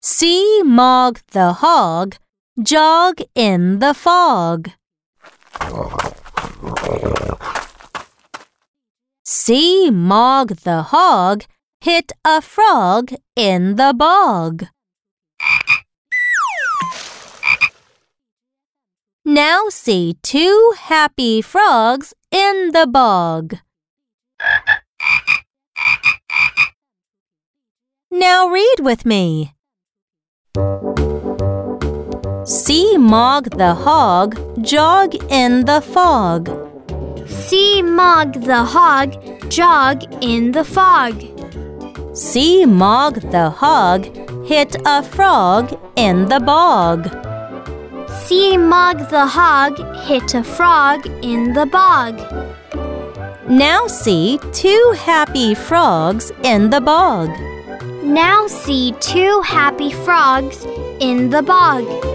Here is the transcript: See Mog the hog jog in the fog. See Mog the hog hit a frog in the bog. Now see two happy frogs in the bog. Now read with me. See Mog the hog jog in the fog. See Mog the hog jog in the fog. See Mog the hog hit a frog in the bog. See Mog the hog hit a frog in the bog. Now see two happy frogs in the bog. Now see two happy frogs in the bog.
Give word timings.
See 0.00 0.62
Mog 0.62 1.20
the 1.32 1.54
hog 1.54 2.16
jog 2.62 3.20
in 3.34 3.78
the 3.80 3.94
fog. 3.94 4.70
See 9.24 9.90
Mog 9.90 10.56
the 10.64 10.82
hog 10.82 11.44
hit 11.80 12.12
a 12.24 12.40
frog 12.40 13.12
in 13.36 13.76
the 13.76 13.92
bog. 13.92 14.66
Now 19.24 19.68
see 19.68 20.16
two 20.22 20.74
happy 20.78 21.42
frogs 21.42 22.14
in 22.30 22.70
the 22.72 22.86
bog. 22.86 23.56
Now 28.10 28.48
read 28.48 28.76
with 28.80 29.04
me. 29.04 29.54
See 32.44 32.96
Mog 32.96 33.50
the 33.58 33.74
hog 33.74 34.36
jog 34.62 35.14
in 35.30 35.64
the 35.66 35.80
fog. 35.80 36.48
See 37.26 37.82
Mog 37.82 38.32
the 38.44 38.64
hog 38.64 39.50
jog 39.50 40.02
in 40.22 40.52
the 40.52 40.64
fog. 40.64 41.14
See 42.16 42.64
Mog 42.64 43.20
the 43.30 43.50
hog 43.50 44.06
hit 44.46 44.76
a 44.86 45.02
frog 45.02 45.78
in 45.96 46.26
the 46.26 46.40
bog. 46.40 47.08
See 48.24 48.56
Mog 48.56 49.10
the 49.10 49.26
hog 49.26 49.78
hit 50.06 50.34
a 50.34 50.42
frog 50.42 51.06
in 51.22 51.52
the 51.52 51.66
bog. 51.66 52.14
Now 53.48 53.86
see 53.86 54.38
two 54.52 54.94
happy 54.96 55.54
frogs 55.54 56.32
in 56.42 56.70
the 56.70 56.80
bog. 56.80 57.30
Now 58.02 58.46
see 58.46 58.92
two 59.00 59.40
happy 59.42 59.92
frogs 59.92 60.64
in 61.00 61.30
the 61.30 61.42
bog. 61.42 62.07